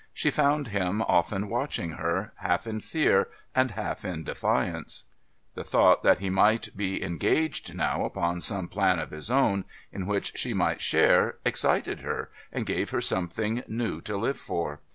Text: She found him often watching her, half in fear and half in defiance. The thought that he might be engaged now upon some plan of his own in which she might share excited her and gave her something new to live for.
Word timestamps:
She 0.15 0.31
found 0.31 0.69
him 0.69 1.03
often 1.03 1.47
watching 1.47 1.91
her, 1.91 2.33
half 2.37 2.65
in 2.65 2.79
fear 2.79 3.27
and 3.53 3.69
half 3.69 4.03
in 4.03 4.23
defiance. 4.23 5.03
The 5.53 5.63
thought 5.63 6.01
that 6.01 6.17
he 6.17 6.27
might 6.31 6.69
be 6.75 7.03
engaged 7.03 7.75
now 7.75 8.03
upon 8.05 8.41
some 8.41 8.67
plan 8.67 8.97
of 8.97 9.11
his 9.11 9.29
own 9.29 9.63
in 9.91 10.07
which 10.07 10.35
she 10.39 10.55
might 10.55 10.81
share 10.81 11.35
excited 11.45 11.99
her 11.99 12.31
and 12.51 12.65
gave 12.65 12.89
her 12.89 13.01
something 13.01 13.61
new 13.67 14.01
to 14.01 14.17
live 14.17 14.37
for. 14.39 14.79